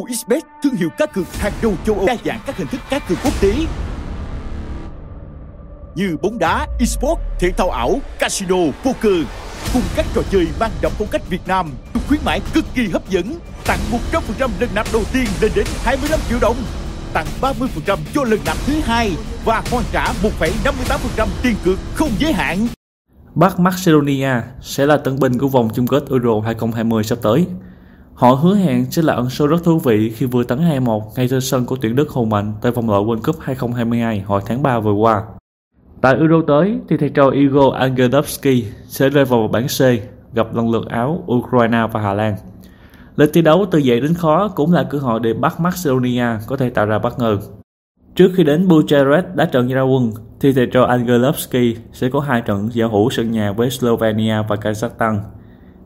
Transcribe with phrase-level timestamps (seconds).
[0.00, 2.98] OXBet, thương hiệu cá cược hàng đầu châu Âu, đa dạng các hình thức cá
[2.98, 3.54] cược quốc tế
[5.94, 9.26] như bóng đá, esports, thể thao ảo, casino, poker
[9.72, 12.88] cùng các trò chơi mang đậm phong cách Việt Nam, được khuyến mãi cực kỳ
[12.88, 13.78] hấp dẫn, tặng
[14.12, 16.56] 100% lần nạp đầu tiên lên đến 25 triệu đồng,
[17.12, 19.12] tặng 30% cho lần nạp thứ hai
[19.44, 22.68] và hoàn trả 1,58% tiền cược không giới hạn.
[23.34, 27.46] Bắc Macedonia sẽ là tân binh của vòng chung kết Euro 2020 sắp tới.
[28.18, 31.28] Họ hứa hẹn sẽ là ẩn số rất thú vị khi vừa tấn 2-1 ngay
[31.28, 34.62] trên sân của tuyển Đức hùng mạnh tại vòng loại World Cup 2022 hồi tháng
[34.62, 35.22] 3 vừa qua.
[36.00, 39.80] Tại Euro tới thì thầy trò Igor Angelovsky sẽ rơi vào bảng C
[40.34, 42.36] gặp lần lượt Áo, Ukraine và Hà Lan.
[43.16, 46.56] Lịch thi đấu từ dễ đến khó cũng là cơ hội để bắt Macedonia có
[46.56, 47.38] thể tạo ra bất ngờ.
[48.14, 52.40] Trước khi đến Bucharest đá trận ra quân, thì thầy trò Angelovsky sẽ có hai
[52.40, 55.18] trận giao hữu sân nhà với Slovenia và Kazakhstan.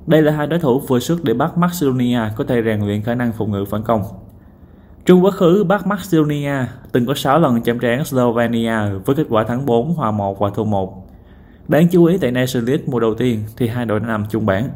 [0.07, 3.15] Đây là hai đối thủ vừa sức để Bắc Macedonia có thể rèn luyện khả
[3.15, 4.03] năng phòng ngự phản công.
[5.07, 6.55] Trong quá khứ, Bắc Macedonia
[6.93, 10.51] từng có 6 lần chạm trán Slovenia với kết quả thắng 4, hòa 1 và
[10.55, 11.09] thua 1.
[11.69, 14.47] Đáng chú ý tại Nations League mùa đầu tiên thì hai đội đã nằm chung
[14.47, 14.69] bảng.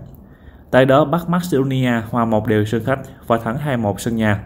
[0.71, 4.43] Tại đó Bắc Macedonia hòa một đều sân khách và thắng 2-1 sân nhà.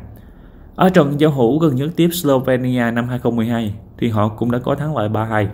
[0.76, 4.74] Ở trận giao hữu gần nhất tiếp Slovenia năm 2012 thì họ cũng đã có
[4.74, 5.46] thắng lợi 3-2.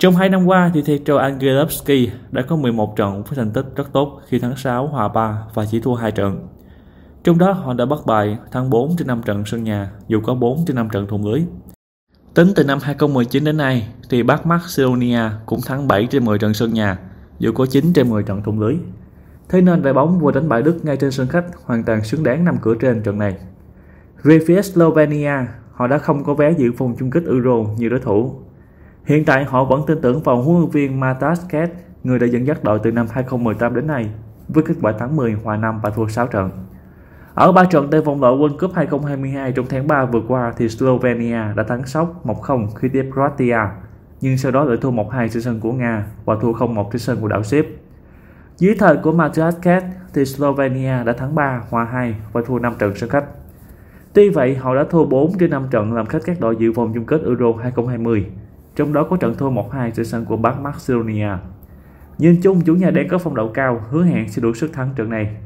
[0.00, 3.66] Trong hai năm qua thì thầy trò Angelovsky đã có 11 trận với thành tích
[3.76, 6.48] rất tốt khi thắng 6, hòa 3 và chỉ thua 2 trận.
[7.24, 10.34] Trong đó họ đã bất bại thắng 4 trên 5 trận sân nhà dù có
[10.34, 11.42] 4 trên 5 trận thủng lưới.
[12.34, 16.54] Tính từ năm 2019 đến nay thì Bắc Macedonia cũng thắng 7 trên 10 trận
[16.54, 16.98] sân nhà
[17.38, 18.76] dù có 9 trên 10 trận thủng lưới.
[19.48, 22.22] Thế nên đội bóng vừa đánh bại Đức ngay trên sân khách hoàn toàn xứng
[22.22, 23.36] đáng nằm cửa trên trận này.
[24.22, 28.00] Về phía Slovenia, họ đã không có vé dự vòng chung kết Euro như đối
[28.00, 28.34] thủ.
[29.04, 31.70] Hiện tại họ vẫn tin tưởng vào huấn luyện viên Matasket,
[32.04, 34.10] người đã dẫn dắt đội từ năm 2018 đến nay,
[34.48, 36.50] với kết quả thắng 10, hòa 5 và thua 6 trận.
[37.34, 40.68] Ở ba trận tại vòng loại World Cup 2022 trong tháng 3 vừa qua thì
[40.68, 43.58] Slovenia đã thắng sốc 1-0 khi tiếp Croatia,
[44.20, 47.18] nhưng sau đó lại thua 1-2 trên sân của Nga và thua 0-1 trên sân
[47.20, 47.64] của đảo Ship.
[48.56, 49.82] Dưới thời của Matthias Ket
[50.14, 53.24] thì Slovenia đã thắng 3, hòa 2 và thua 5 trận sân khách.
[54.12, 56.92] Tuy vậy, họ đã thua 4 trên 5 trận làm khách các đội dự vòng
[56.94, 58.26] chung kết Euro 2020,
[58.80, 61.28] trong đó có trận thua 1-2 trên sân của Bắc Macedonia.
[62.18, 64.90] Nhìn chung, chủ nhà đang có phong độ cao, hứa hẹn sẽ đủ sức thắng
[64.96, 65.36] trận này.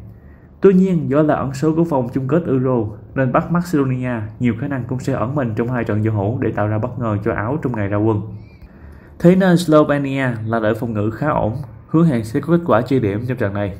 [0.60, 2.76] Tuy nhiên, do là ẩn số của vòng chung kết Euro,
[3.14, 6.38] nên Bắc Macedonia nhiều khả năng cũng sẽ ẩn mình trong hai trận giao hữu
[6.40, 8.20] để tạo ra bất ngờ cho Áo trong ngày ra quân.
[9.18, 11.56] Thế nên Slovenia là đội phòng ngự khá ổn,
[11.88, 13.76] hứa hẹn sẽ có kết quả chia điểm trong trận này.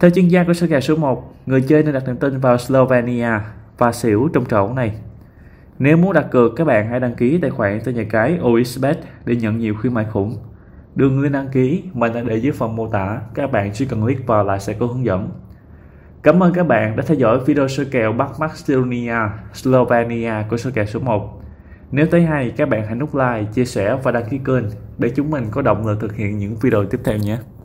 [0.00, 2.58] Theo chuyên gia của sân kèo số 1, người chơi nên đặt niềm tin vào
[2.58, 3.40] Slovenia
[3.78, 4.94] và xỉu trong trận này.
[5.78, 8.98] Nếu muốn đặt cược, các bạn hãy đăng ký tài khoản tại nhà cái OXBet
[9.24, 10.36] để nhận nhiều khuyến mại khủng.
[10.94, 14.02] Đường link đăng ký mình đã để dưới phần mô tả, các bạn chỉ cần
[14.02, 15.30] click vào là sẽ có hướng dẫn.
[16.22, 19.16] Cảm ơn các bạn đã theo dõi video sơ kèo Bắc Macedonia,
[19.52, 21.42] Slovenia của sơ kèo số 1.
[21.90, 24.64] Nếu thấy hay, các bạn hãy nút like, chia sẻ và đăng ký kênh
[24.98, 27.38] để chúng mình có động lực thực hiện những video tiếp theo nhé.